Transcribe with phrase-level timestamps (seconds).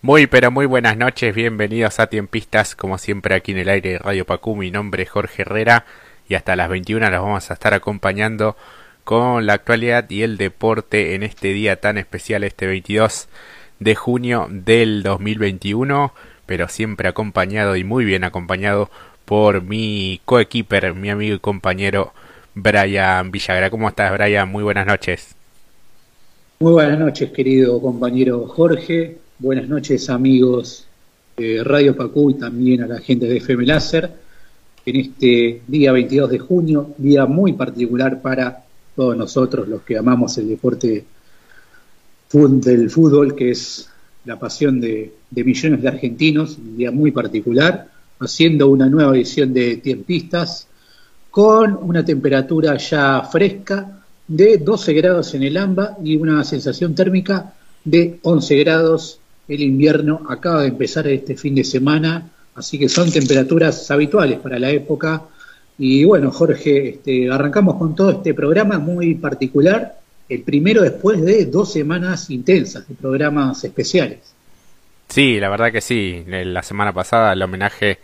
[0.00, 3.98] Muy pero muy buenas noches, bienvenidos a Tiempistas, como siempre aquí en el aire de
[3.98, 5.86] Radio Pacú, mi nombre es Jorge Herrera
[6.28, 8.56] y hasta las 21 los vamos a estar acompañando
[9.02, 13.26] con la actualidad y el deporte en este día tan especial, este 22
[13.80, 16.12] de junio del 2021,
[16.46, 18.90] pero siempre acompañado y muy bien acompañado
[19.24, 22.12] por mi coequiper, mi amigo y compañero
[22.54, 23.68] Brian Villagra.
[23.68, 24.48] ¿Cómo estás, Brian?
[24.48, 25.34] Muy buenas noches.
[26.60, 29.18] Muy buenas noches, querido compañero Jorge.
[29.40, 30.84] Buenas noches, amigos
[31.36, 34.10] de Radio Pacú y también a la gente de FM Láser.
[34.84, 38.64] En este día 22 de junio, día muy particular para
[38.96, 41.04] todos nosotros, los que amamos el deporte
[42.32, 43.88] del fútbol, que es
[44.24, 49.76] la pasión de, millones de argentinos, un día muy particular, haciendo una nueva edición de
[49.76, 50.66] Tiempistas
[51.30, 57.54] con una temperatura ya fresca de 12 grados en el AMBA y una sensación térmica
[57.84, 63.10] de 11 grados el invierno acaba de empezar este fin de semana, así que son
[63.10, 65.22] temperaturas habituales para la época.
[65.78, 71.46] Y bueno, Jorge, este, arrancamos con todo este programa muy particular, el primero después de
[71.46, 74.34] dos semanas intensas de programas especiales.
[75.08, 76.24] Sí, la verdad que sí.
[76.26, 77.98] La semana pasada el homenaje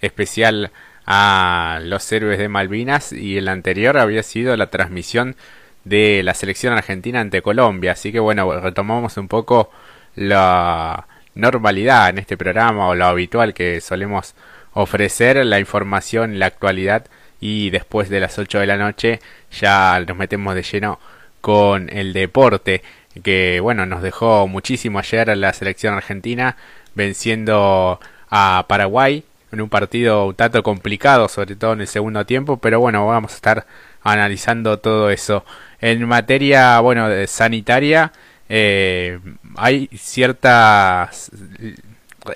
[0.00, 0.72] especial
[1.06, 5.36] a los héroes de Malvinas y el anterior había sido la transmisión
[5.84, 7.92] de la selección argentina ante Colombia.
[7.92, 9.70] Así que bueno, retomamos un poco
[10.14, 14.34] la normalidad en este programa o lo habitual que solemos
[14.72, 17.06] ofrecer, la información, la actualidad
[17.40, 19.20] y después de las 8 de la noche
[19.50, 20.98] ya nos metemos de lleno
[21.40, 22.82] con el deporte
[23.22, 26.56] que bueno nos dejó muchísimo ayer la selección argentina
[26.94, 32.58] venciendo a Paraguay en un partido un tanto complicado sobre todo en el segundo tiempo
[32.58, 33.66] pero bueno vamos a estar
[34.02, 35.44] analizando todo eso.
[35.80, 38.12] En materia bueno sanitaria
[38.48, 39.18] eh,
[39.56, 41.30] hay ciertas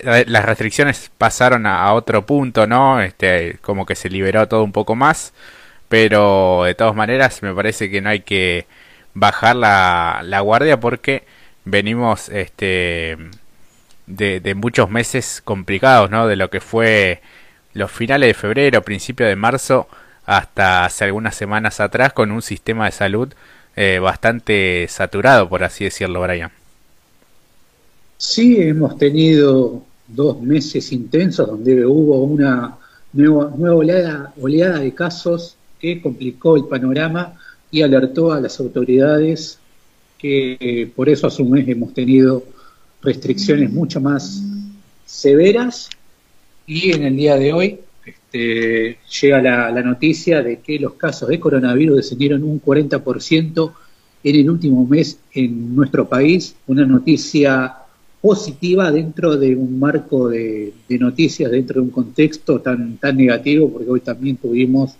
[0.01, 3.01] las restricciones pasaron a, otro punto, ¿no?
[3.01, 5.33] Este, como que se liberó todo un poco más,
[5.89, 8.65] pero de todas maneras me parece que no hay que
[9.13, 11.25] bajar la, la guardia porque
[11.65, 13.17] venimos este
[14.07, 16.27] de, de, muchos meses complicados, ¿no?
[16.27, 17.21] De lo que fue
[17.73, 19.87] los finales de febrero, principio de marzo,
[20.25, 23.33] hasta hace algunas semanas atrás con un sistema de salud
[23.75, 26.51] eh, bastante saturado, por así decirlo, Brian.
[28.17, 32.77] Sí, hemos tenido dos meses intensos donde hubo una
[33.13, 37.33] nueva, nueva oleada, de casos que complicó el panorama
[37.71, 39.59] y alertó a las autoridades
[40.17, 42.43] que eh, por eso hace un mes hemos tenido
[43.01, 44.41] restricciones mucho más
[45.05, 45.89] severas
[46.65, 47.79] y en el día de hoy
[48.33, 53.71] este, llega la, noticia de que los casos de coronavirus descendieron un 40%
[54.23, 57.75] en el último mes en nuestro país, una noticia
[58.21, 63.89] positiva dentro de un marco de, noticias, dentro de un contexto tan, tan negativo, porque
[63.89, 64.95] hoy también tuvimos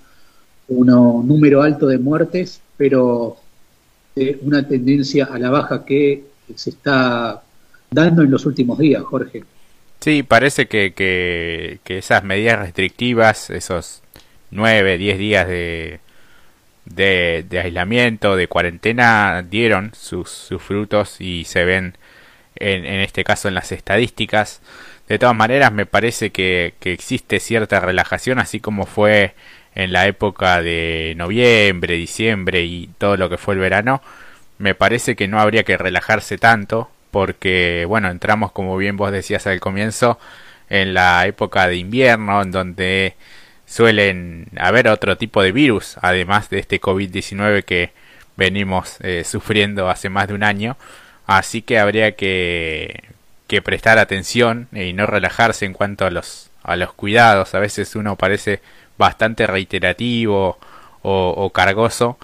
[0.68, 0.88] un
[1.28, 3.38] número alto de muertes, pero
[4.42, 6.24] una tendencia a la baja que
[6.54, 7.42] se está
[7.90, 9.44] dando en los últimos días, Jorge.
[10.04, 14.04] Sí, parece que, que, esas medidas restrictivas, esos
[14.52, 16.02] nueve, diez días de,
[16.84, 21.96] de, aislamiento, de cuarentena, dieron sus, sus frutos y se ven
[22.56, 24.62] en, en, este caso en las estadísticas.
[25.08, 29.36] De todas maneras, me parece que, que existe cierta relajación, así como fue
[29.74, 34.02] en la época de noviembre, diciembre y todo lo que fue el verano.
[34.58, 39.46] Me parece que no habría que relajarse tanto, porque, bueno, entramos, como bien vos decías
[39.46, 40.20] al comienzo,
[40.68, 43.16] en la época de invierno, en donde
[43.68, 47.92] suelen haber otro tipo de virus, además de este COVID-19 que
[48.36, 50.76] venimos eh, sufriendo hace más de un año.
[51.28, 53.04] Así que habría que,
[53.46, 57.54] que prestar atención y no relajarse en cuanto a los, a los cuidados.
[57.54, 58.60] A veces uno parece
[58.98, 60.58] bastante reiterativo
[61.04, 62.18] o, o cargoso,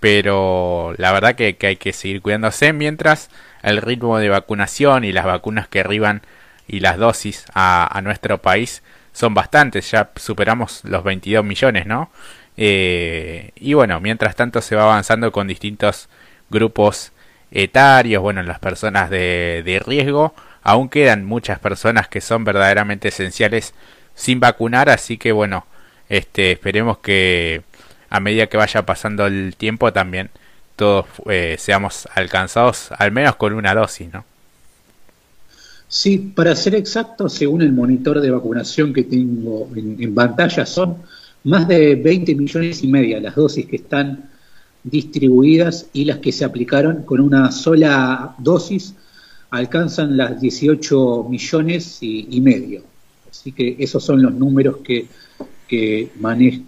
[0.00, 3.30] pero la verdad que, que hay que seguir cuidándose mientras
[3.62, 6.22] el ritmo de vacunación y las vacunas que arriban
[6.66, 8.82] y las dosis a, nuestro país
[9.12, 12.10] son bastantes, ya superamos los 22 millones, ¿no?
[12.56, 16.08] Eh, y bueno, mientras tanto se va avanzando con distintos
[16.50, 17.12] grupos
[17.50, 23.74] etarios, bueno, las personas de, de riesgo, aún quedan muchas personas que son verdaderamente esenciales
[24.14, 25.66] sin vacunar, así que bueno,
[26.08, 27.62] este, esperemos que
[28.10, 30.30] a medida que vaya pasando el tiempo también
[30.76, 34.24] todos eh, seamos alcanzados al menos con una dosis, ¿no?
[35.92, 40.96] Sí, para ser exacto, según el monitor de vacunación que tengo en, pantalla, son
[41.44, 44.30] más de 20 millones y media las dosis que están
[44.82, 48.94] distribuidas y las que se aplicaron con una sola dosis
[49.50, 52.84] alcanzan las 18 millones y, medio.
[53.30, 55.06] Así que esos son los números que,
[55.68, 56.08] que,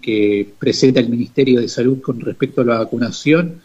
[0.03, 3.61] que presenta el Ministerio de Salud con respecto a la vacunación.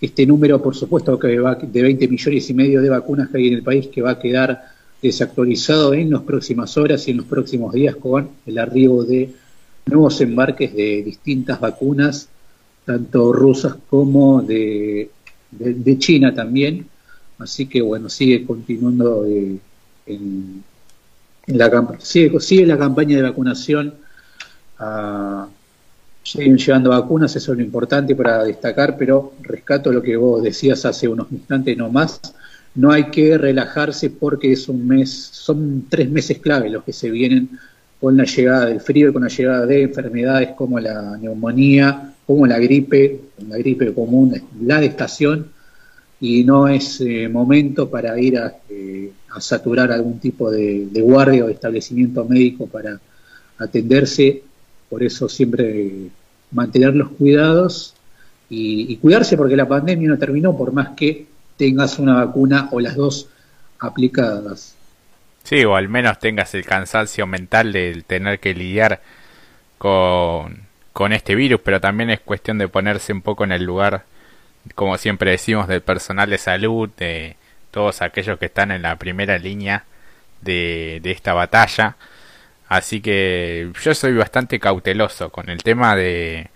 [0.00, 3.48] Este número, por supuesto, que va de 20 millones y medio de vacunas que hay
[3.48, 4.62] en el país, que va a quedar
[5.02, 9.32] desactualizado en las próximas horas y en los próximos días con el arribo de
[9.86, 12.28] nuevos embarques de distintas vacunas,
[12.84, 15.10] tanto rusas como de,
[15.50, 16.86] de, China también.
[17.38, 19.58] Así que bueno, sigue continuando eh,
[20.06, 20.64] en,
[21.46, 23.94] la sigue, sigue la campaña de vacunación.
[24.78, 25.57] Siguen
[26.34, 31.08] llevando vacunas, eso es lo importante para destacar, pero rescato lo que vos decías hace
[31.08, 32.20] unos instantes no más.
[32.74, 37.10] No hay que relajarse porque es un mes, son tres meses clave los que se
[37.10, 37.58] vienen
[38.00, 42.46] con la llegada del frío y con la llegada de enfermedades como la neumonía, como
[42.46, 45.50] la gripe, la gripe común, la de estación,
[46.20, 51.48] y no es eh, momento para ir eh, a, saturar algún tipo de, guardia o
[51.48, 53.00] establecimiento médico para
[53.58, 54.42] atenderse,
[54.88, 56.10] por eso siempre
[56.50, 57.94] mantener los cuidados
[58.50, 62.96] y, cuidarse porque la pandemia no terminó por más que tengas una vacuna o las
[62.96, 63.28] dos
[63.78, 64.74] aplicadas.
[65.44, 69.00] Sí, o al menos tengas el cansancio mental de tener que lidiar
[69.76, 70.62] con,
[70.92, 74.04] con este virus, pero también es cuestión de ponerse un poco en el lugar,
[74.74, 77.36] como siempre decimos, del personal de salud, de
[77.70, 79.84] todos aquellos que están en la primera línea
[80.42, 81.96] de, de esta batalla.
[82.68, 86.48] Así que yo soy bastante cauteloso con el tema de,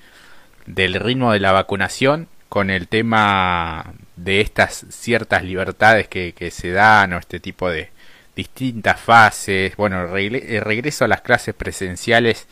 [0.67, 7.14] del ritmo de la vacunación, con el tema de estas ciertas libertades que, se dan
[7.14, 7.91] o este tipo de,
[8.35, 12.47] distintas fases, bueno, el eh, regreso a las clases presenciales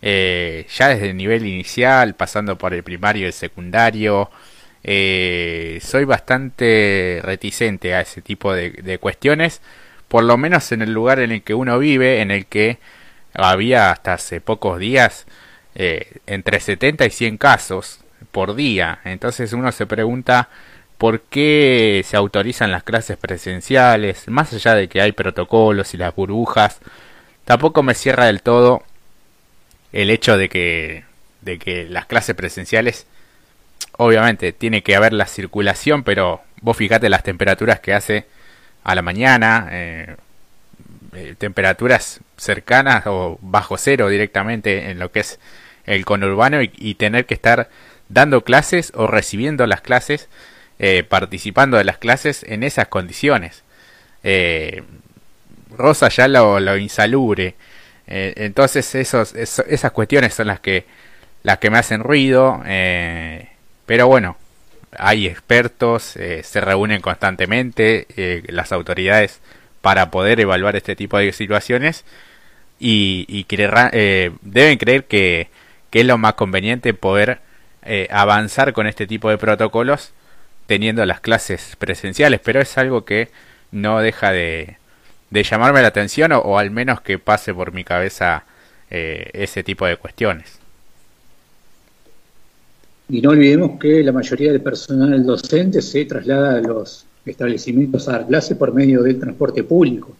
[0.00, 4.30] eh, ya desde el nivel inicial, pasando por el primario y el secundario.
[4.84, 9.60] Eh, soy bastante reticente a ese tipo de, cuestiones,
[10.08, 12.78] por lo menos en el lugar en el que uno vive, en el que
[13.34, 15.26] había hasta hace pocos días
[15.74, 18.00] entre 70 y 100 casos
[18.32, 19.00] por día.
[19.04, 20.48] Entonces uno se pregunta
[20.98, 26.14] por qué se autorizan las clases presenciales, más allá de que hay protocolos y las
[26.14, 26.80] burbujas,
[27.44, 28.82] tampoco me cierra del todo
[29.92, 31.04] el hecho de que,
[31.40, 33.06] de que las clases presenciales,
[33.96, 38.26] obviamente tiene que haber la circulación, pero vos fijate las temperaturas que hace
[38.82, 40.16] a la mañana, eh,
[41.18, 45.40] eh, temperaturas cercanas o bajo cero directamente en lo que es
[45.84, 47.70] el conurbano y tener que estar
[48.08, 50.28] dando clases o recibiendo las clases
[50.78, 53.64] eh, participando de las clases en esas condiciones.
[54.22, 54.84] Eh,
[55.76, 57.56] Rosa ya lo, insalubre.
[58.06, 60.86] Entonces esos, esas cuestiones son las que,
[61.42, 62.62] las que me hacen ruido.
[63.86, 64.36] pero bueno,
[64.96, 68.06] hay expertos, se reúnen constantemente
[68.48, 69.40] las autoridades
[69.88, 72.04] para poder evaluar este tipo de situaciones
[72.78, 73.46] y, y
[74.42, 75.48] deben creer que,
[75.88, 77.38] que, es lo más conveniente poder
[78.10, 80.12] avanzar con este tipo de protocolos
[80.66, 83.30] teniendo las clases presenciales, pero es algo que
[83.72, 84.76] no deja de,
[85.30, 88.44] de llamarme la atención o, al menos que pase por mi cabeza
[88.90, 90.58] eh, ese tipo de cuestiones.
[93.08, 98.12] Y no olvidemos que la mayoría del personal docente se traslada a los establecimientos a
[98.12, 100.16] dar clase por medio del transporte público.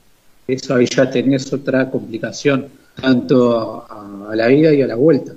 [0.46, 2.68] Eso ahí ya tenés otra complicación,
[3.00, 5.32] tanto a la ida y a la vuelta.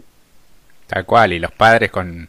[0.88, 2.28] Tal cual, y los padres con,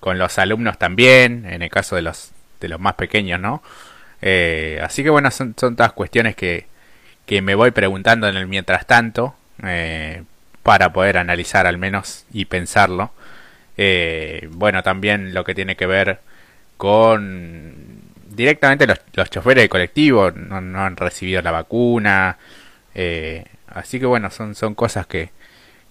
[0.00, 2.30] con los alumnos también, en el caso de los,
[2.60, 3.62] de los más pequeños, ¿no?
[4.20, 6.66] Eh, así que bueno, son, son todas cuestiones que,
[7.26, 10.22] que me voy preguntando en el mientras tanto, eh,
[10.62, 13.12] para poder analizar al menos y pensarlo.
[13.76, 16.20] Eh, bueno, también lo que tiene que ver
[16.76, 18.01] con
[18.34, 22.38] directamente los, los choferes de colectivo no, no, han recibido la vacuna.
[23.68, 25.30] así que bueno, son, son cosas que,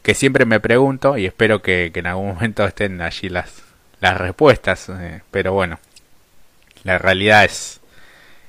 [0.02, 3.64] que siempre me pregunto y espero que, que en algún momento estén allí las,
[4.00, 5.80] las respuestas, eh, pero bueno,
[6.84, 7.82] la realidad es,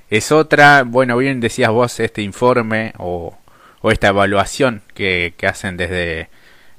[0.09, 0.83] es otra.
[0.83, 3.37] Bueno, bien decías vos este informe o,
[3.81, 6.29] o esta evaluación que, que hacen desde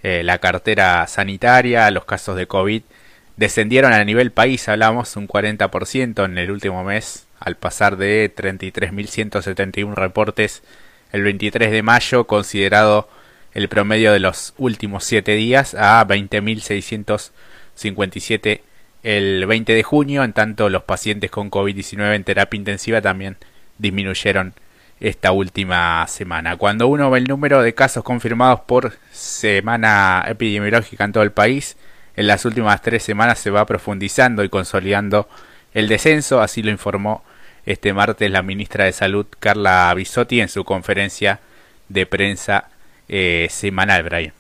[0.02, 2.82] eh, la cartera sanitaria, los casos de COVID
[3.36, 9.94] descendieron a nivel país, hablamos un 40% en el último mes, al pasar de 33.171
[9.94, 10.62] reportes
[11.12, 13.08] el 23 de mayo, considerado
[13.52, 17.30] el promedio de los últimos 7 días, a 20.600
[17.74, 18.62] 57
[19.02, 23.36] el 20 de junio, en tanto los pacientes con COVID-19 en terapia intensiva también
[23.78, 24.54] disminuyeron
[25.00, 26.56] esta última semana.
[26.56, 31.76] Cuando uno ve el número de casos confirmados por semana epidemiológica en todo el país,
[32.16, 35.28] en las últimas tres semanas se va profundizando y consolidando
[35.72, 37.22] el descenso, así lo informó
[37.66, 41.40] este martes la ministra de Salud, Carla Bisotti, en su conferencia
[41.88, 42.68] de prensa
[43.08, 44.32] eh, semanal, Brian.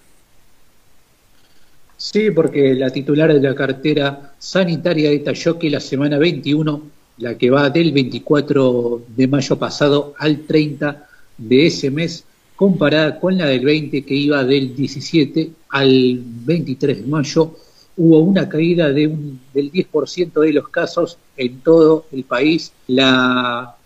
[1.96, 6.82] Sí, porque la titular de la cartera sanitaria detalló que la semana 21,
[7.18, 12.24] la que va del 24 de mayo pasado al 30 de ese mes,
[12.56, 17.56] comparada con la del 20 que iba del 17 al 23 de mayo,
[17.96, 22.72] hubo una caída del 10% de los casos en todo el país.
[22.88, 23.76] La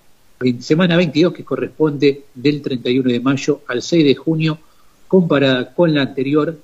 [0.60, 4.58] semana 22, que corresponde del 31 de mayo al 6 de junio,
[5.06, 6.58] comparada con la anterior,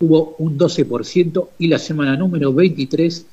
[0.00, 3.26] hubo un 12% y la semana número 23,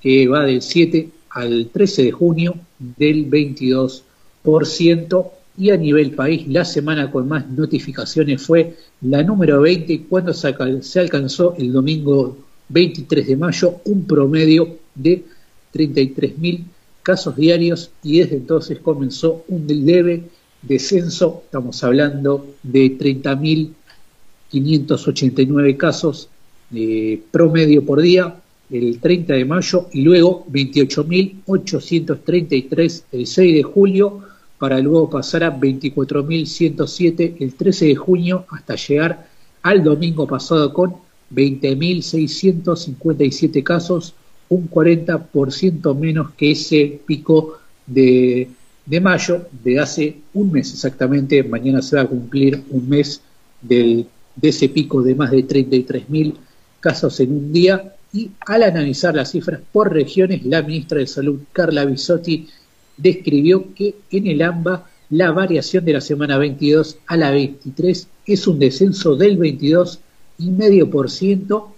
[0.00, 5.30] que va del 7 al 13 de junio, del 22%.
[5.56, 11.00] Y a nivel país, la semana con más notificaciones fue la número 20, cuando se
[11.00, 12.36] alcanzó el domingo
[12.68, 15.24] 23 de mayo un promedio de
[15.72, 16.64] 33.000
[17.02, 20.24] casos diarios y desde entonces comenzó un leve
[20.62, 26.30] descenso, estamos hablando de 30.589 casos
[26.74, 34.22] eh, promedio por día el 30 de mayo y luego 28.833 el 6 de julio
[34.58, 39.28] para luego pasar a 24.107 el 13 de junio hasta llegar
[39.62, 40.94] al domingo pasado con
[41.34, 44.14] 20.657 casos,
[44.48, 48.48] un 40% menos que ese pico de,
[48.86, 51.42] de, mayo de hace un mes exactamente.
[51.42, 53.20] Mañana se va a cumplir un mes
[53.60, 54.06] del,
[54.36, 56.34] de ese pico de más de 33.000
[56.80, 57.94] casos en un día.
[58.12, 62.48] Y al analizar las cifras por regiones, la ministra de Salud, Carla Bisotti,
[62.96, 68.46] describió que en el AMBA la variación de la semana 22 a la 23 es
[68.46, 70.00] un descenso del 22
[70.38, 71.74] y medio por ciento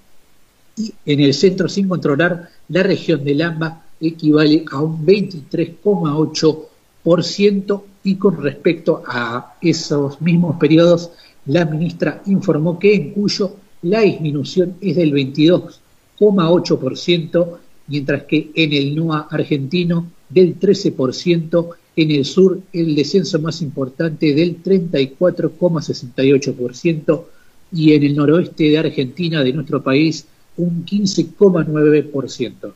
[0.76, 8.14] y en el centro sin controlar la región del AMBA equivale a un 23,8% y
[8.16, 11.10] con respecto a esos mismos periodos
[11.46, 18.94] la ministra informó que en Cuyo la disminución es del 22,8%, mientras que en el
[18.94, 27.24] NOA argentino del 13%, en el sur el descenso más importante del 34,68%,
[27.72, 30.26] y en el noroeste de Argentina, de nuestro país,
[30.56, 32.72] un 15,9%.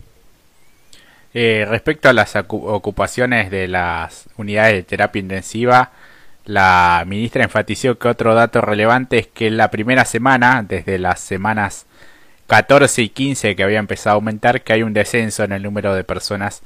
[1.32, 5.92] Eh, respecto a las ocupaciones de las unidades de terapia intensiva,
[6.44, 11.20] la ministra enfatizó que otro dato relevante es que en la primera semana, desde las
[11.20, 11.86] semanas
[12.50, 15.94] 14 y 15 que había empezado a aumentar, que hay un descenso en el número
[15.94, 16.62] de personas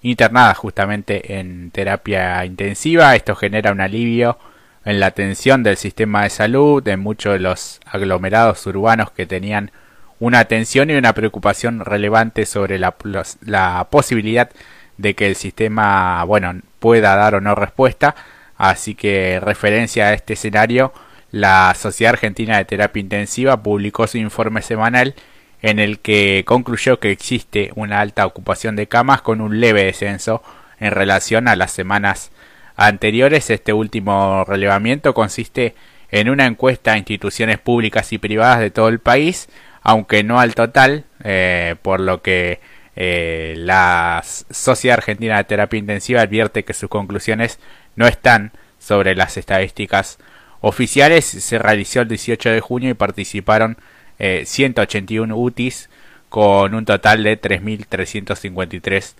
[0.00, 3.16] internadas justamente en terapia intensiva.
[3.16, 4.38] Esto genera un alivio
[4.84, 9.72] en la atención del sistema de salud, en muchos de los aglomerados urbanos que tenían
[10.20, 12.94] una atención y una preocupación relevante sobre la,
[13.44, 14.50] la posibilidad
[14.98, 18.14] de que el sistema, bueno, pueda dar o no respuesta.
[18.56, 20.92] Así que, referencia a este escenario,
[21.34, 25.16] la Sociedad Argentina de Terapia Intensiva publicó su informe semanal
[25.62, 30.44] en el que concluyó que existe una alta ocupación de camas con un leve descenso
[30.78, 32.30] en relación a las semanas
[32.76, 35.74] anteriores, este último relevamiento consiste
[36.12, 39.48] en una encuesta a instituciones públicas y privadas de todo el país,
[39.82, 42.60] aunque no al total, eh, por lo que
[42.94, 47.58] eh, la Sociedad Argentina de Terapia Intensiva advierte que sus conclusiones
[47.96, 50.18] no están sobre las estadísticas
[50.64, 51.26] oficiales.
[51.26, 53.76] Se realizó el 18 de junio y participaron
[54.18, 55.90] 181 eh, UTIs
[56.30, 59.14] con un total de 3.353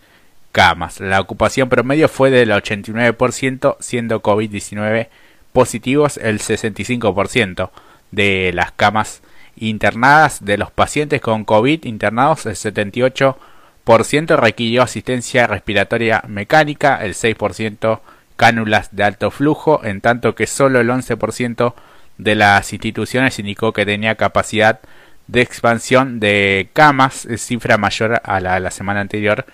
[0.52, 1.00] camas.
[1.00, 5.08] La ocupación promedio fue del 89%, siendo COVID-19
[5.52, 7.70] positivos el 65%
[8.10, 9.20] de las camas
[9.56, 10.44] internadas.
[10.44, 18.00] De los pacientes con COVID internados, el 78% requirió asistencia respiratoria mecánica, el 6%
[18.36, 21.74] cánulas de alto flujo, en tanto que solo el 11%
[22.18, 24.80] de las instituciones indicó que tenía capacidad
[25.26, 29.46] de expansión de camas, cifra mayor a la de la semana anterior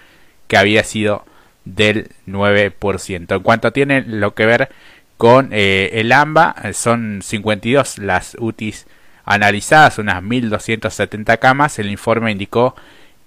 [0.49, 1.25] que había sido
[1.65, 3.37] del 9%.
[3.37, 4.69] En cuanto tiene lo que ver
[5.17, 8.87] con eh, el AMBA, son 52 las UTIs
[9.25, 11.79] analizadas, unas 1.270 camas.
[11.79, 12.75] El informe indicó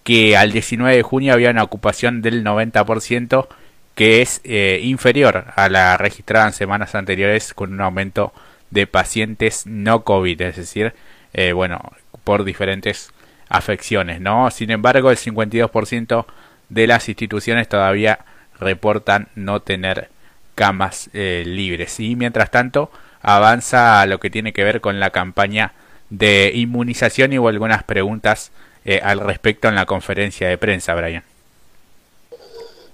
[0.04, 3.48] que al 19 de junio había una ocupación del 90%,
[3.96, 8.34] que es eh, inferior a la registrada en semanas anteriores con un aumento
[8.72, 10.94] de pacientes no COVID, es decir,
[11.34, 11.92] eh, bueno,
[12.24, 13.12] por diferentes
[13.50, 14.50] afecciones, ¿no?
[14.50, 16.26] Sin embargo, el 52%
[16.70, 18.20] de las instituciones todavía
[18.60, 20.10] reportan no tener
[20.56, 22.00] camas eh, libres.
[22.00, 25.74] Y mientras tanto avanza lo que tiene que ver con la campaña
[26.10, 28.52] de inmunización y hubo algunas preguntas
[28.86, 31.24] eh, al respecto en la conferencia de prensa, Brian.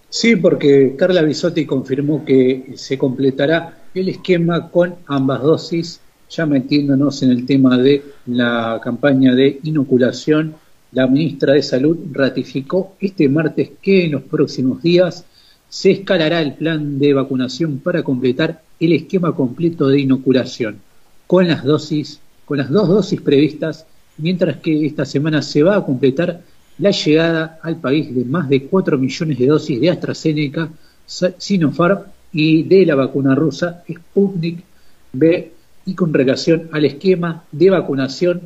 [0.10, 7.22] Sí, porque Carla Bisotti confirmó que se completará el esquema con ambas dosis, ya metiéndonos
[7.22, 10.56] en el tema de la campaña de inoculación.
[10.94, 15.26] La ministra de Salud ratificó este martes que en los próximos días
[15.70, 20.80] se escalará el plan de vacunación para completar el esquema completo de inoculación
[21.28, 23.86] con las dosis, con las dos dosis previstas,
[24.18, 26.42] mientras que esta semana se va a completar
[26.80, 30.70] la llegada al país de más de 4 millones de dosis de AstraZeneca,
[31.06, 34.64] Sinopharm y de la vacuna rusa Sputnik
[35.12, 35.52] B
[35.86, 38.42] y con relación al esquema de vacunación,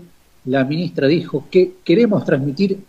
[0.46, 2.80] la ministra dijo que queremos transmitir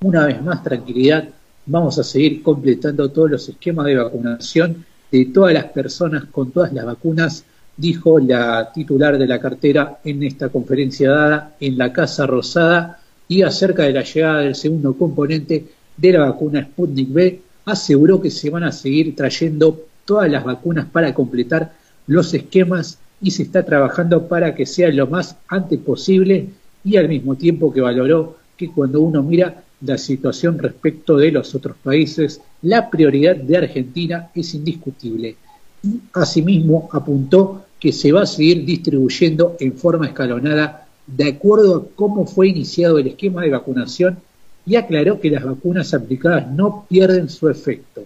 [0.00, 1.28] una vez más tranquilidad,
[1.66, 6.72] vamos a seguir completando todos los esquemas de vacunación de todas las personas con todas
[6.72, 7.44] las vacunas,
[7.76, 12.99] dijo la titular de la cartera en esta conferencia dada en la Casa Rosada
[13.30, 15.64] y acerca de la llegada del segundo componente
[15.96, 20.86] de la vacuna Sputnik B, aseguró que se van a seguir trayendo todas las vacunas
[20.86, 21.72] para completar
[22.08, 26.48] los esquemas y se está trabajando para que sea lo más antes posible
[26.82, 31.54] y al mismo tiempo que valoró que cuando uno mira la situación respecto de los
[31.54, 35.36] otros países, la prioridad de Argentina es indiscutible.
[35.84, 41.96] Y asimismo apuntó que se va a seguir distribuyendo en forma escalonada de acuerdo a
[41.96, 44.18] cómo fue iniciado el esquema de vacunación
[44.66, 48.04] y aclaró que las vacunas aplicadas no pierden su efecto.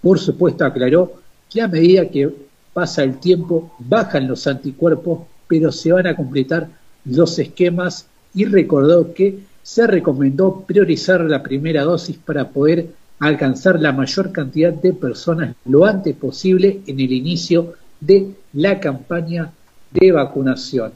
[0.00, 1.14] Por supuesto, aclaró
[1.50, 2.30] que a medida que
[2.72, 6.68] pasa el tiempo bajan los anticuerpos, pero se van a completar
[7.04, 13.92] los esquemas y recordó que se recomendó priorizar la primera dosis para poder alcanzar la
[13.92, 19.52] mayor cantidad de personas lo antes posible en el inicio de la campaña
[19.90, 20.92] de vacunación.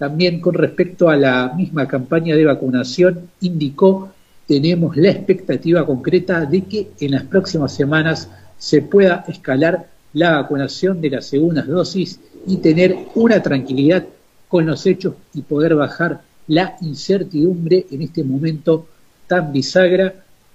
[0.00, 4.10] También con respecto a la misma campaña de vacunación, indicó
[4.46, 11.02] tenemos la expectativa concreta de que en las próximas semanas se pueda escalar la vacunación
[11.02, 14.06] de las segundas dosis y tener una tranquilidad
[14.48, 18.88] con los hechos y poder bajar la incertidumbre en este momento
[19.26, 20.14] tan bisagra.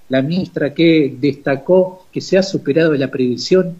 [0.09, 3.75] La ministra que destacó que se ha superado la previsión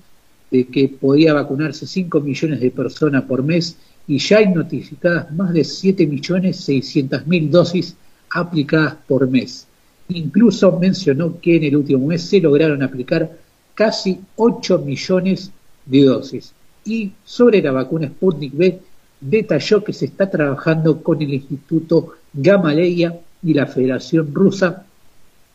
[0.51, 5.54] de que podía vacunarse 5 millones de personas por mes y ya hay notificadas más
[5.54, 7.96] de 7.600.000 dosis
[8.30, 9.68] aplicadas por mes.
[10.10, 13.38] Incluso mencionó que en el último mes se lograron aplicar
[13.74, 15.52] casi 8 millones
[15.86, 16.54] de dosis.
[16.86, 18.80] Y sobre la vacuna Sputnik B,
[19.20, 24.86] detalló que se está trabajando con el Instituto Gamaleya y la Federación Rusa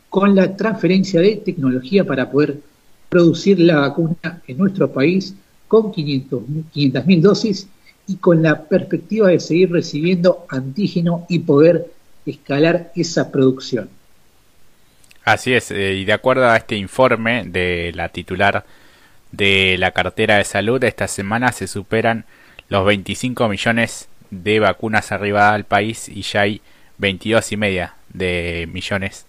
[0.09, 2.59] con la transferencia de tecnología para poder
[3.07, 5.33] producir la vacuna en nuestro país
[5.69, 7.67] con 500.000 dosis
[8.07, 11.87] y con la perspectiva de seguir recibiendo antígeno y poder
[12.25, 13.89] escalar esa producción.
[15.23, 18.65] Así es, eh, y de acuerdo a este informe de la titular
[19.31, 22.25] de la cartera de salud, esta semana se superan
[22.69, 26.61] los 25 millones de vacunas arribadas al país y ya hay
[26.97, 29.25] 22 y media de millones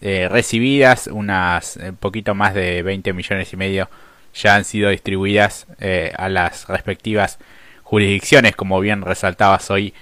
[0.00, 3.88] eh, recibidas, unas un eh, poquito más de 20 millones y medio
[4.34, 5.66] ya han sido distribuidas
[6.18, 7.38] a las respectivas
[7.86, 9.94] jurisdicciones, como bien resaltabas hoy,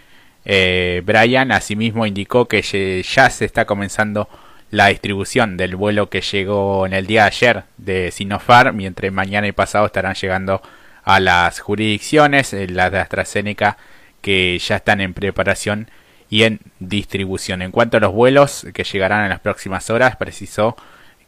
[0.47, 1.53] eh, Brian.
[1.53, 4.27] Asimismo indicó que ya se está comenzando
[4.70, 9.47] la distribución del vuelo que llegó en el día de ayer de Sinopharm, mientras mañana
[9.47, 10.62] y pasado estarán llegando
[11.05, 13.77] a las jurisdicciones, eh, las de AstraZeneca,
[14.23, 15.90] que ya están en preparación
[16.31, 17.61] y en distribución.
[17.61, 20.75] En cuanto a los vuelos que llegarán en las próximas horas, precisó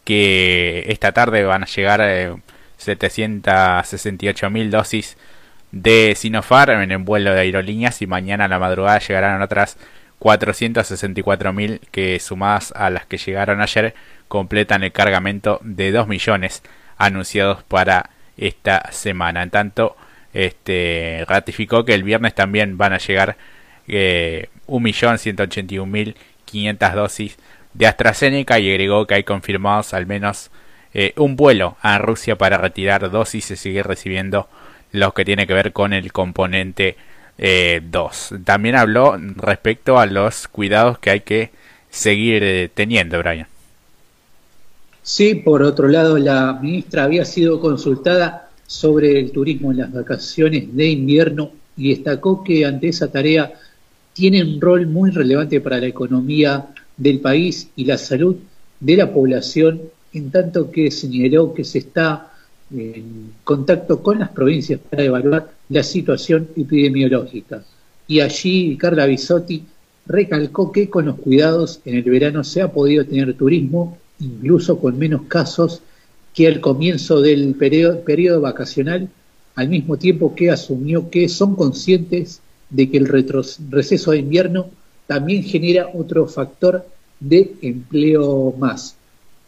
[0.04, 2.34] que esta tarde van a llegar eh,
[2.78, 5.18] 768 mil dosis
[5.82, 9.78] de Sinopharm en el vuelo de aerolíneas y mañana a la madrugada llegarán otras
[10.20, 13.94] 464.000 que sumadas a las que llegaron ayer
[14.28, 16.62] completan el cargamento de 2 millones
[16.96, 18.08] anunciados para
[18.38, 19.42] esta semana.
[19.42, 19.94] En tanto,
[20.32, 23.36] este, ratificó que el viernes también van a llegar
[23.86, 27.36] eh, 1.181.500 dosis
[27.74, 30.50] de AstraZeneca y agregó que hay confirmados al menos
[30.94, 34.48] eh, un vuelo a Rusia para retirar dosis y seguir recibiendo
[34.92, 36.96] los que tiene que ver con el componente
[37.38, 37.38] 2.
[37.38, 37.82] Eh,
[38.44, 41.50] También habló respecto a los cuidados que hay que
[41.90, 43.46] seguir eh, teniendo, Brian.
[45.02, 50.74] Sí, por otro lado, la ministra había sido consultada sobre el turismo en las vacaciones
[50.74, 53.52] de invierno y destacó que ante esa tarea
[54.12, 58.36] tiene un rol muy relevante para la economía del país y la salud
[58.80, 62.32] de la población, en tanto que señaló que se está
[62.70, 67.62] en contacto con las provincias para evaluar la situación epidemiológica.
[68.08, 69.64] Y allí Carla Bisotti
[70.06, 74.98] recalcó que con los cuidados en el verano se ha podido tener turismo, incluso con
[74.98, 75.82] menos casos
[76.34, 79.08] que al comienzo del periodo, periodo vacacional,
[79.54, 83.06] al mismo tiempo que asumió que son conscientes de que el
[83.70, 84.66] receso de invierno
[85.06, 86.86] también genera otro factor
[87.20, 88.96] de empleo más.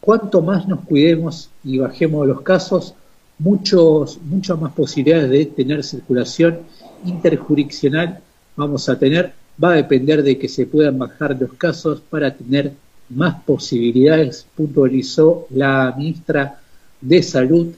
[0.00, 2.94] Cuanto más nos cuidemos y bajemos los casos,
[3.38, 6.60] muchos, muchas más posibilidades de tener circulación
[7.04, 8.20] interjurisdiccional
[8.56, 9.32] vamos a tener.
[9.62, 12.72] Va a depender de que se puedan bajar los casos para tener
[13.08, 16.60] más posibilidades, puntualizó la ministra
[17.00, 17.68] de Salud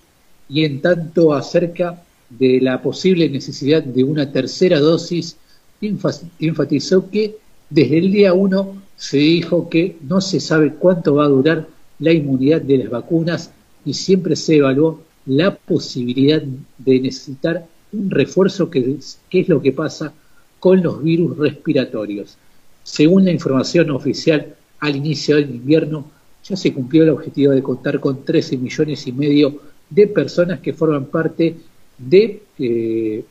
[0.49, 5.37] y en tanto acerca de la posible necesidad de una tercera dosis,
[5.81, 7.37] enfatizó que
[7.71, 11.69] desde el día 1 se dijo que no se sabe cuánto va a durar
[11.99, 13.51] la inmunidad de las vacunas
[13.85, 16.43] y siempre se evaluó la posibilidad
[16.79, 20.13] de necesitar un refuerzo que es, lo que pasa
[20.59, 22.37] con los virus respiratorios.
[22.83, 26.05] Según la información oficial, al inicio del invierno
[26.43, 30.73] ya se cumplió el objetivo de contar con 13 millones y medio de personas que
[30.73, 31.57] forman parte
[31.97, 33.25] de eh,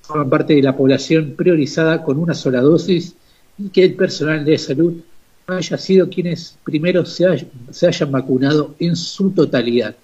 [0.00, 3.14] forman parte de la población priorizada con una sola dosis
[3.58, 4.94] y que el personal de salud
[5.46, 9.94] haya sido quienes primero se, se hayan vacunado en su totalidad.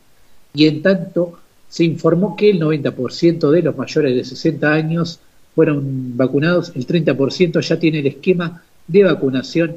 [0.55, 5.21] Y en tanto, se informó que el 90% de los mayores de 60 años
[5.55, 9.77] fueron vacunados, el 30% ya tiene el esquema de vacunación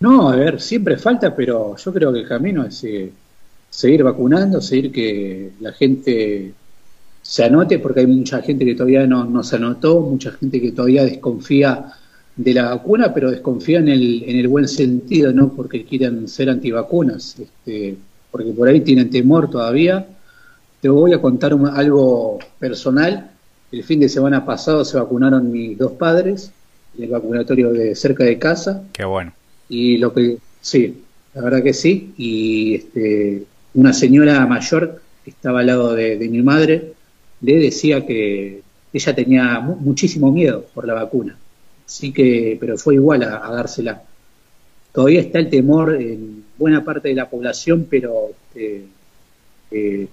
[0.00, 3.12] No, a ver, siempre falta, pero yo creo que el camino es eh,
[3.68, 6.54] seguir vacunando, seguir que la gente
[7.20, 10.72] se anote, porque hay mucha gente que todavía no, no se anotó, mucha gente que
[10.72, 11.92] todavía desconfía
[12.36, 16.50] de la vacuna, pero desconfía en el, en el buen sentido, no porque quieran ser
[16.50, 17.96] antivacunas, este,
[18.30, 20.06] porque por ahí tienen temor todavía.
[20.80, 23.30] Te voy a contar algo personal.
[23.72, 26.52] El fin de semana pasado se vacunaron mis dos padres,
[26.96, 28.84] en el vacunatorio de cerca de casa.
[28.92, 29.32] Qué bueno.
[29.68, 31.02] Y lo que, sí,
[31.34, 32.12] la verdad que sí.
[32.16, 33.44] Y este,
[33.74, 36.92] una señora mayor que estaba al lado de, mi madre
[37.40, 41.36] le decía que ella tenía muchísimo miedo por la vacuna.
[41.86, 44.02] Así que, pero fue igual a, dársela.
[44.92, 48.84] Todavía está el temor en buena parte de la población, pero este,
[49.70, 50.08] eh,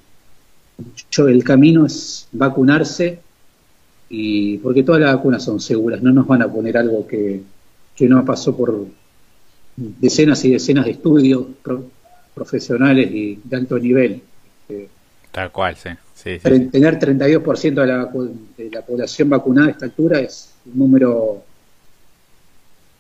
[1.09, 3.19] yo, el camino es vacunarse
[4.09, 7.41] y porque todas las vacunas son seguras, no nos van a poner algo que,
[7.95, 8.85] que no pasó por
[9.75, 11.45] decenas y decenas de estudios
[12.35, 14.21] profesionales y de alto nivel.
[14.67, 14.89] Este,
[15.31, 15.89] Tal cual, sí.
[16.39, 18.09] Tener 32% de la,
[18.57, 21.43] de la población vacunada a esta altura es un número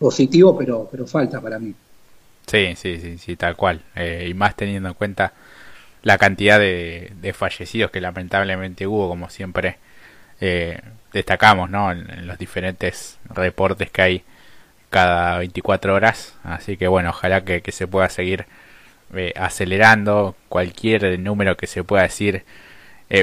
[0.03, 1.73] positivo, pero, pero falta para mí.
[2.45, 3.81] Sí, sí, sí, sí, tal cual.
[3.95, 5.31] Eh, y más teniendo en cuenta
[6.01, 9.77] la cantidad de, fallecidos que lamentablemente hubo, como siempre
[10.41, 10.77] eh,
[11.13, 11.89] destacamos, ¿no?
[11.93, 14.23] En, los diferentes reportes que hay
[14.89, 16.35] cada 24 horas.
[16.43, 18.45] Así que bueno, ojalá que, se pueda seguir
[19.15, 22.43] eh, acelerando cualquier número que se pueda decir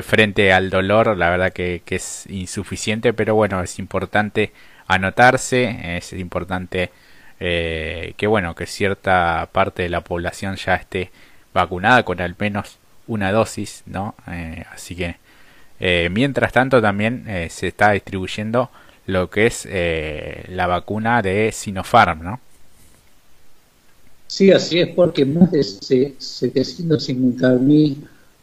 [0.02, 1.14] frente al dolor.
[1.18, 4.52] La verdad que, que es insuficiente, pero bueno, es importante
[4.94, 6.90] anotarse, es importante
[7.38, 11.10] eh, que bueno, que cierta parte de la población ya esté
[11.54, 12.76] vacunada con al menos
[13.06, 14.14] una dosis, ¿no?
[14.28, 15.16] Eh, así que
[15.80, 18.70] eh, mientras tanto también se está distribuyendo
[19.06, 19.66] lo que es
[20.48, 22.38] la vacuna de Sinopharm, ¿no?
[24.26, 27.96] Sí, así es, porque más de 750.000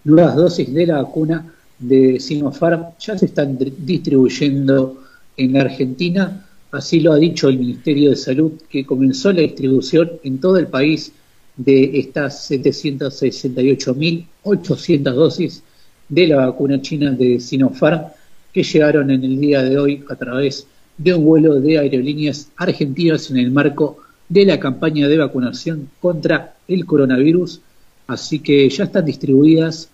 [0.04, 5.07] nuevas dosis de la vacuna de Sinopharm ya se están distribuyendo
[5.38, 10.40] en Argentina, así lo ha dicho el Ministerio de Salud, que comenzó la distribución en
[10.40, 11.12] todo el país
[11.56, 15.64] de estas 768.800 dosis
[16.10, 18.08] de la vacuna china de Sinopharm
[18.54, 20.66] que llegaron en el día de hoy a través
[20.98, 26.56] de un vuelo de aerolíneas argentinas en el marco de la campaña de vacunación contra
[26.68, 27.62] el coronavirus.
[28.08, 29.90] Así que ya están distribuidas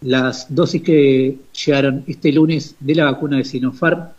[0.00, 4.10] las dosis que llegaron este lunes de la vacuna de Sinopharm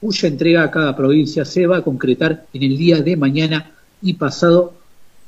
[0.00, 4.14] cuya entrega a cada provincia se va a concretar en el día de mañana y
[4.14, 4.74] pasado,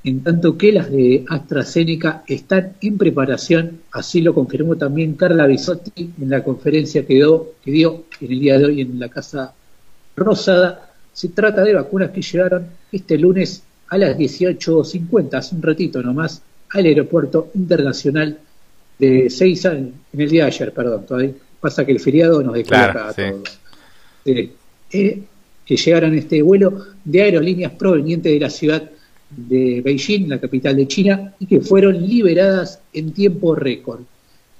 [0.04, 6.12] en tanto que las de AstraZeneca están en preparación, así lo confirmó también Carla Bisotti
[6.20, 9.52] en la conferencia que dio, que dio en el día de hoy en la Casa
[10.16, 10.92] Rosada.
[11.12, 16.42] Se trata de vacunas que llegaron este lunes a las 18.50, hace un ratito nomás,
[16.70, 18.38] al Aeropuerto Internacional
[18.98, 22.54] de seis años, en el día de ayer, perdón, todavía pasa que el feriado nos
[22.54, 23.58] descoloca a todos.
[24.28, 24.50] Eh,
[24.92, 25.22] eh,
[25.64, 28.90] que llegaron este vuelo de aerolíneas provenientes de la ciudad
[29.30, 34.00] de Beijing, la capital de China, y que fueron liberadas en tiempo récord.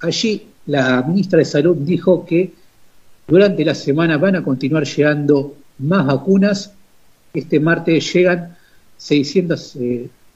[0.00, 2.52] Allí la ministra de Salud dijo que
[3.26, 6.74] durante la semana van a continuar llegando más vacunas.
[7.32, 8.56] Este martes llegan
[8.98, 9.78] 600,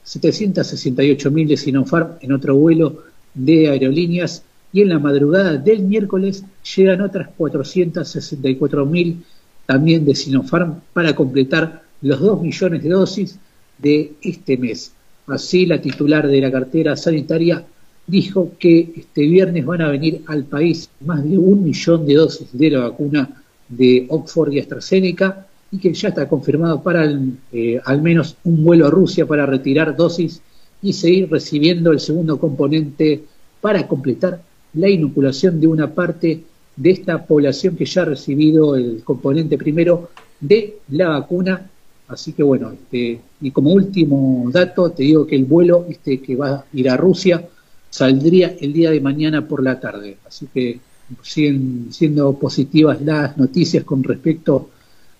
[0.03, 3.03] 768 mil de Sinopharm en otro vuelo
[3.35, 4.43] de aerolíneas
[4.73, 6.43] y en la madrugada del miércoles
[6.75, 9.23] llegan otras 464 mil
[9.67, 13.39] también de Sinopharm para completar los 2 millones de dosis
[13.77, 14.91] de este mes.
[15.27, 17.63] Así, la titular de la cartera sanitaria
[18.05, 22.49] dijo que este viernes van a venir al país más de un millón de dosis
[22.51, 27.09] de la vacuna de Oxford y AstraZeneca y que ya está confirmado para
[27.53, 30.41] eh, al menos un vuelo a Rusia para retirar dosis
[30.81, 33.23] y seguir recibiendo el segundo componente
[33.61, 34.41] para completar
[34.73, 36.43] la inoculación de una parte
[36.75, 40.09] de esta población que ya ha recibido el componente primero
[40.39, 41.69] de la vacuna.
[42.07, 46.35] Así que bueno, este, y como último dato, te digo que el vuelo este, que
[46.35, 47.47] va a ir a Rusia
[47.89, 50.17] saldría el día de mañana por la tarde.
[50.27, 50.79] Así que
[51.21, 54.69] siguen siendo positivas las noticias con respecto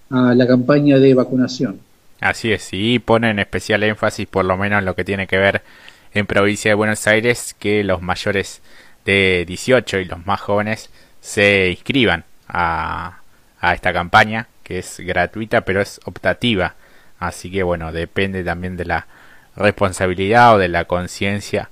[0.10, 1.80] a la campaña de vacunación.
[2.20, 5.62] Así es, y ponen especial énfasis por lo menos en lo que tiene que ver
[6.14, 8.62] en provincia de Buenos Aires, que los mayores
[9.06, 10.90] de 18 y los más jóvenes
[11.22, 13.20] se inscriban a,
[13.60, 16.76] a esta campaña, que es gratuita pero es optativa.
[17.20, 19.08] Así que bueno, depende también de la
[19.56, 21.70] responsabilidad o de la conciencia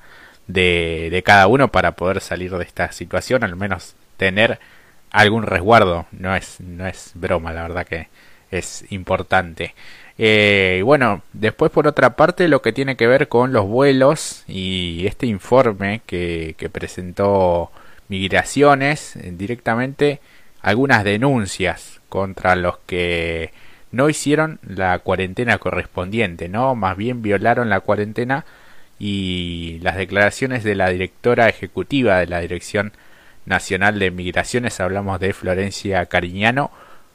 [0.47, 4.59] de, de cada uno para poder salir de esta situación, al menos tener
[5.11, 6.07] algún resguardo.
[6.11, 8.09] No es, no es broma, la verdad que
[8.49, 9.75] es importante.
[10.17, 14.43] Eh, y bueno, después por otra parte lo que tiene que ver con los vuelos
[14.47, 17.71] y este informe que, que presentó
[18.09, 20.19] Migraciones eh, directamente
[20.61, 23.51] algunas denuncias contra los que
[23.91, 26.75] no hicieron la cuarentena correspondiente, ¿no?
[26.75, 28.45] Más bien violaron la cuarentena
[28.99, 32.91] y las declaraciones de la directora ejecutiva de la Dirección
[33.45, 36.69] Nacional de Migraciones, hablamos de Florencia Cariñano,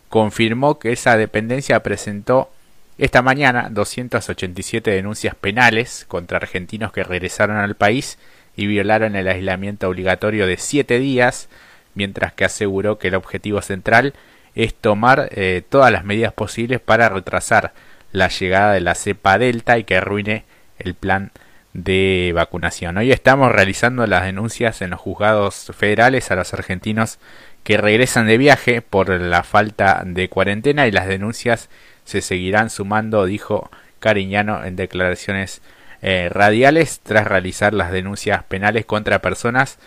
[0.09, 2.51] confirmó que esa dependencia presentó
[2.99, 8.19] esta mañana 287 denuncias penales contra argentinos que regresaron al país
[8.57, 11.49] y violaron el aislamiento obligatorio de siete días,
[11.95, 14.15] mientras que aseguró que el objetivo central
[14.55, 17.75] es tomar eh, todas las medidas posibles para retrasar
[18.13, 20.45] la llegada de la cepa delta y que arruine
[20.79, 21.33] el plan
[21.75, 22.97] de vacunación.
[22.97, 27.19] Hoy estamos realizando las denuncias en los juzgados federales a los argentinos
[27.63, 31.69] que regresan de viaje por la falta de cuarentena y las denuncias
[32.07, 35.61] se seguirán sumando, dijo Cariñano en declaraciones
[36.01, 39.79] eh, radiales tras realizar las denuncias penales contra personas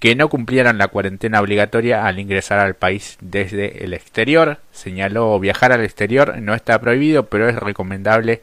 [0.00, 4.58] que no cumplieran la cuarentena obligatoria al ingresar al país desde el exterior.
[4.72, 8.42] Señaló viajar al exterior no está prohibido, pero es recomendable,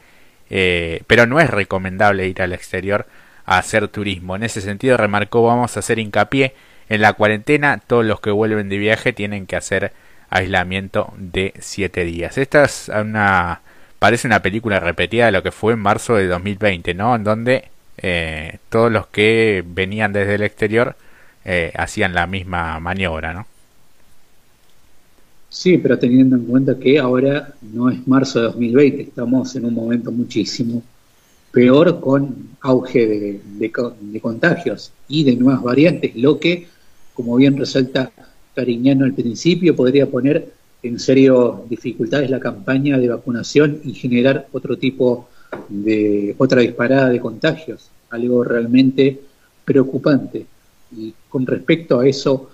[0.50, 3.06] eh, pero no es recomendable ir al exterior
[3.46, 4.36] a hacer turismo.
[4.36, 6.54] En ese sentido, remarcó, vamos a hacer hincapié
[6.90, 9.92] en la cuarentena, todos los que vuelven de viaje tienen que hacer
[10.36, 12.38] aislamiento de 7 días.
[12.38, 13.62] Esta es una
[14.00, 17.16] parece una película repetida de lo que fue en marzo de 2020, ¿no?
[17.16, 20.96] En donde eh, todos los que venían desde el exterior
[21.46, 23.48] eh, hacían la misma maniobra, ¿no?
[25.50, 29.74] Sí, pero teniendo en cuenta que ahora no es marzo de 2020, estamos en un
[29.74, 30.84] momento muchísimo
[31.52, 33.42] peor con auge de,
[34.02, 36.68] de contagios y de nuevas variantes, lo que
[37.14, 38.12] como bien resalta
[38.56, 44.78] Cariñano al principio, podría poner en serio dificultades la campaña de vacunación y generar otro
[44.78, 45.28] tipo
[45.70, 49.20] de otra disparada de contagios, algo realmente
[49.64, 50.46] preocupante.
[50.96, 52.50] Y con respecto a eso,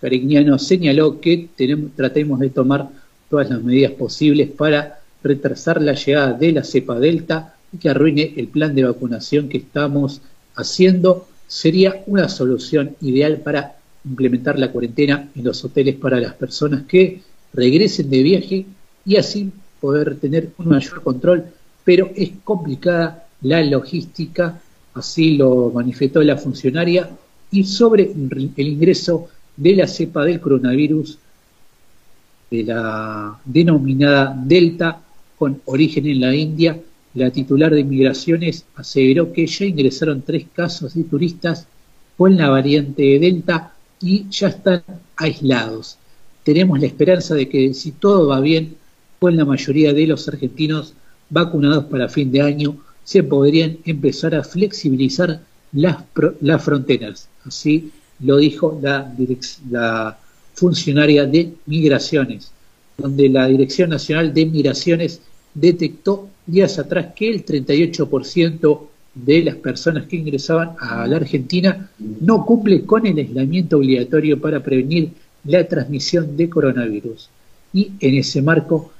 [0.00, 2.88] Cariñano señaló que tenemos, tratemos de tomar
[3.28, 8.34] todas las medidas posibles para retrasar la llegada de la cepa delta y que arruine
[8.36, 10.20] el plan de vacunación que estamos
[10.54, 11.28] haciendo.
[11.46, 17.20] Sería una solución ideal para implementar la cuarentena en los hoteles para las personas que
[17.52, 18.66] regresen de viaje
[19.04, 21.44] y así poder tener un mayor control,
[21.84, 24.60] pero es complicada la logística,
[24.94, 27.10] así lo manifestó la funcionaria,
[27.50, 31.18] y sobre el ingreso de la cepa del coronavirus,
[32.50, 35.00] de la denominada Delta,
[35.36, 36.78] con origen en la India,
[37.14, 41.66] la titular de Inmigraciones aseveró que ya ingresaron tres casos de turistas
[42.16, 44.82] con la variante Delta y ya están
[45.16, 45.98] aislados.
[46.44, 48.76] Tenemos la esperanza de que si todo va bien,
[49.18, 50.94] con la mayoría de los argentinos
[51.30, 55.40] vacunados para fin de año, se podrían empezar a flexibilizar
[55.72, 55.98] las,
[56.40, 57.28] las fronteras.
[57.44, 59.14] Así lo dijo la,
[59.70, 60.18] la
[60.54, 62.52] funcionaria de migraciones,
[62.98, 65.20] donde la Dirección Nacional de Migraciones
[65.54, 68.80] detectó días atrás que el 38%
[69.14, 74.62] de las personas que ingresaban a la Argentina no cumple con el aislamiento obligatorio para
[74.62, 75.10] prevenir
[75.44, 77.28] la transmisión de coronavirus.
[77.72, 78.92] Y en ese marco,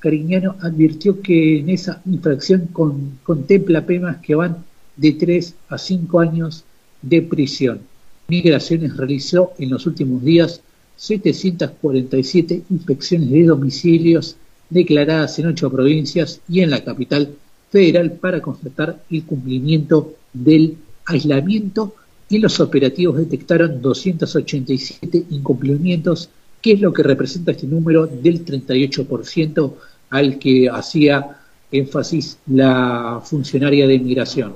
[0.00, 2.68] Cariñano advirtió que en esa infracción
[3.22, 4.64] contempla penas que van
[4.96, 6.64] de 3 a 5 años
[7.02, 7.80] de prisión.
[8.28, 10.60] Migraciones realizó en los últimos días
[10.96, 14.36] 747 inspecciones de domicilios
[14.68, 17.34] declaradas en ocho provincias y en la capital
[17.70, 21.94] federal para constatar el cumplimiento del aislamiento
[22.28, 26.30] y los operativos detectaron 287 incumplimientos,
[26.62, 29.74] que es lo que representa este número del 38%
[30.10, 31.38] al que hacía
[31.72, 34.54] énfasis la funcionaria de inmigración.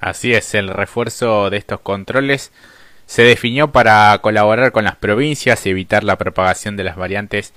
[0.00, 2.52] Así es, el refuerzo de estos controles
[3.06, 7.52] se definió para colaborar con las provincias y evitar la propagación de las variantes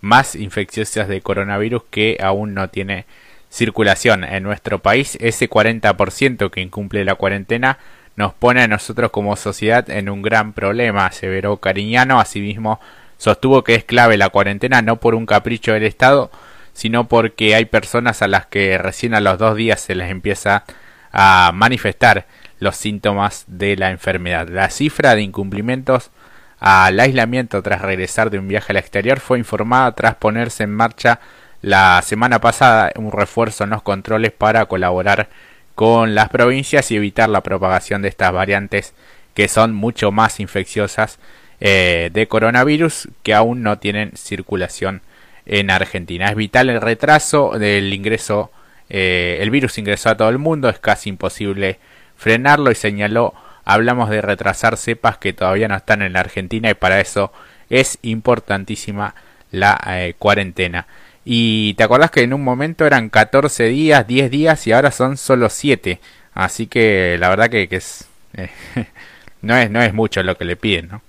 [0.00, 3.04] más infecciosas de coronavirus que aún no tiene
[3.52, 5.18] circulación en nuestro país.
[5.20, 7.78] Ese 40% que incumple la cuarentena
[8.16, 12.18] nos pone a nosotros como sociedad en un gran problema, aseveró Cariñano.
[12.18, 12.80] Asimismo,
[13.18, 16.30] sostuvo que es clave la cuarentena no por un capricho del Estado,
[16.72, 20.64] sino porque hay personas a las que recién a los dos días se les empieza
[21.12, 22.26] a manifestar
[22.58, 24.48] los síntomas de la enfermedad.
[24.48, 26.10] La cifra de incumplimientos
[26.58, 31.20] al aislamiento tras regresar de un viaje al exterior fue informada tras ponerse en marcha
[31.62, 35.28] la semana pasada un refuerzo en los controles para colaborar
[35.74, 38.94] con las provincias y evitar la propagación de estas variantes
[39.34, 41.18] que son mucho más infecciosas
[41.60, 45.02] eh, de coronavirus que aún no tienen circulación
[45.46, 46.28] en Argentina.
[46.28, 48.50] Es vital el retraso del ingreso,
[48.90, 51.78] eh, el virus ingresó a todo el mundo, es casi imposible
[52.16, 56.74] frenarlo y señaló hablamos de retrasar cepas que todavía no están en la Argentina y
[56.74, 57.32] para eso
[57.70, 59.14] es importantísima
[59.50, 60.86] la eh, cuarentena.
[61.24, 65.16] Y te acordás que en un momento eran 14 días, 10 días y ahora son
[65.16, 66.00] solo 7.
[66.34, 68.50] Así que la verdad que, es, eh,
[69.42, 71.02] no es no es mucho lo que le piden, ¿no?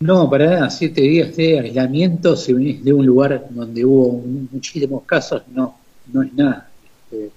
[0.00, 4.12] No, para nada, 7 días de aislamiento si venís de un lugar donde hubo
[4.50, 5.78] muchísimos casos, no,
[6.12, 6.68] no es nada.
[7.10, 7.30] Este,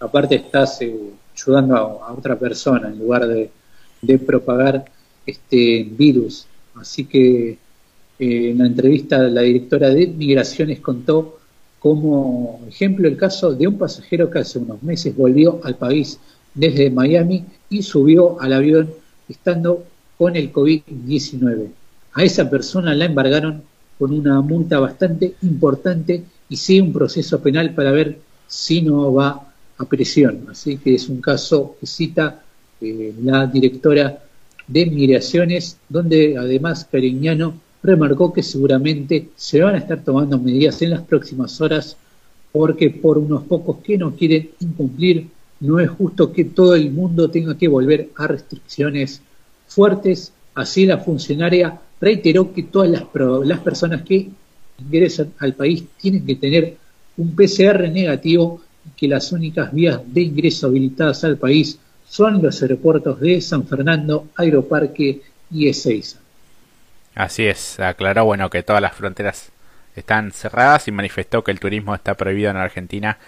[0.00, 0.94] aparte estás eh,
[1.34, 3.50] ayudando a, otra persona en lugar de,
[4.18, 4.84] propagar
[5.24, 6.46] este virus.
[6.74, 7.56] Así que
[8.18, 11.38] eh, en la entrevista la directora de Migraciones contó
[11.78, 16.18] como ejemplo el caso de un pasajero que hace unos meses volvió al país
[16.54, 18.90] desde Miami y subió al avión
[19.28, 19.84] estando
[20.16, 21.68] con el COVID-19.
[22.14, 23.62] A esa persona la embargaron
[23.98, 29.52] con una multa bastante importante y sigue un proceso penal para ver si no va
[29.76, 30.46] a prisión.
[30.50, 32.42] Así que es un caso que cita
[32.80, 34.22] eh, la directora
[34.66, 40.90] de Migraciones, donde además Cariñano remarcó que seguramente se van a estar tomando medidas en
[40.90, 41.98] las próximas horas
[42.50, 45.26] porque por unos pocos que no quieren incumplir,
[45.60, 49.20] no es justo que todo el mundo tenga que volver a restricciones
[49.66, 50.32] fuertes.
[50.54, 53.04] Así la funcionaria reiteró que todas las,
[53.44, 54.30] las personas que
[54.78, 56.76] ingresan al país tienen que tener
[57.16, 58.62] un PCR negativo
[58.96, 64.28] que las únicas vías de ingreso habilitadas al país son los aeropuertos de San Fernando,
[64.36, 66.23] Aeroparque y Ezeiza.
[67.14, 69.52] Así es, aclaró bueno que todas las fronteras
[69.94, 73.18] están cerradas y manifestó que el turismo está prohibido en Argentina.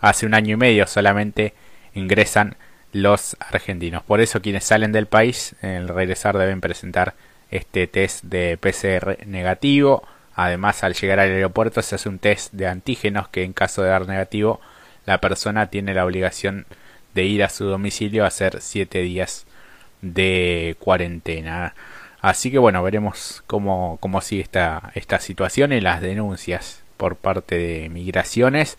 [0.00, 1.54] Hace un año y medio solamente
[1.94, 2.56] ingresan
[2.92, 4.02] los argentinos.
[4.02, 7.14] Por eso quienes salen del país, el regresar deben presentar
[7.50, 10.06] este test de PCR negativo.
[10.34, 13.90] Además, al llegar al aeropuerto se hace un test de antígenos que en caso de
[13.90, 14.60] dar negativo
[15.04, 16.66] la persona tiene la obligación
[17.14, 19.46] de ir a su domicilio a hacer siete días
[20.00, 21.74] de cuarentena.
[22.22, 27.58] Así que bueno, veremos cómo, cómo sigue esta, esta situación y las denuncias por parte
[27.58, 28.78] de migraciones.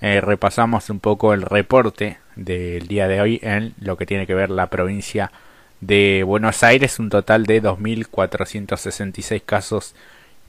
[0.00, 4.34] Eh, repasamos un poco el reporte del día de hoy en lo que tiene que
[4.34, 5.32] ver la provincia
[5.80, 9.96] de Buenos Aires, un total de 2.466 casos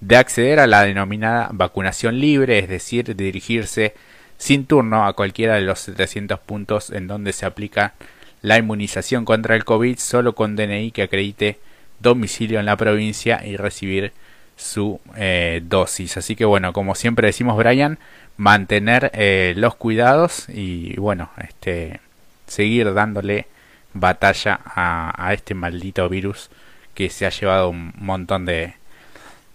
[0.00, 3.94] de acceder a la denominada vacunación libre, es decir, dirigirse
[4.36, 7.94] sin turno a cualquiera de los 700 puntos en donde se aplica
[8.42, 11.58] la inmunización contra el COVID solo con DNI que acredite
[12.00, 14.12] domicilio en la provincia y recibir
[14.56, 16.16] su eh, dosis.
[16.16, 17.98] Así que bueno, como siempre decimos Brian,
[18.36, 22.00] mantener eh, los cuidados y bueno, este
[22.46, 23.46] seguir dándole
[23.94, 26.50] batalla a, este maldito virus
[26.94, 28.74] que se ha llevado un montón de,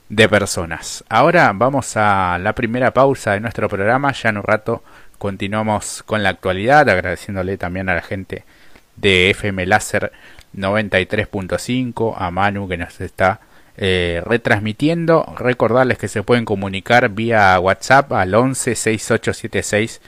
[0.10, 1.04] de personas.
[1.10, 4.12] Ahora vamos a la primera pausa de nuestro programa.
[4.14, 4.84] Ya en un rato
[5.18, 8.44] continuamos con la actualidad, agradeciéndole también a la gente
[8.96, 10.12] de FM Láser
[10.56, 13.40] 93.5, a Manu que nos está
[13.82, 15.34] eh, retransmitiendo.
[15.38, 20.02] Recordarles que se pueden comunicar vía WhatsApp al 11 6876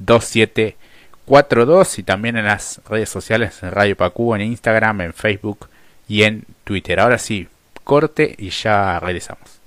[0.00, 5.68] 2742 y también en las redes sociales en Radio Pacú, en Instagram, en Facebook
[6.08, 6.98] y en Twitter.
[6.98, 7.46] Ahora sí,
[7.84, 9.61] corte y ya regresamos.